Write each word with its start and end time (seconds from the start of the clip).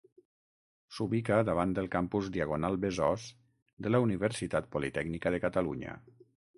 S'ubica 0.95 1.37
davant 1.49 1.75
del 1.81 1.91
campus 1.97 2.31
Diagonal-Besòs 2.39 3.29
de 3.87 3.95
la 3.95 4.03
Universitat 4.09 4.75
Politècnica 4.79 5.39
de 5.39 5.47
Catalunya. 5.49 6.01